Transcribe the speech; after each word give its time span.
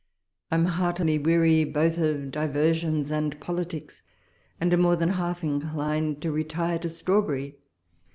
I 0.49 0.55
am 0.55 0.65
heartily 0.65 1.19
weary 1.19 1.63
both 1.63 1.99
of 1.99 2.31
diversions 2.31 3.11
and 3.11 3.39
politics, 3.39 4.01
and 4.59 4.73
am 4.73 4.81
more 4.81 4.95
than 4.95 5.09
half 5.09 5.43
inclined 5.43 6.23
to 6.23 6.31
retire 6.31 6.79
to 6.79 6.89
Strawberry. 6.89 7.59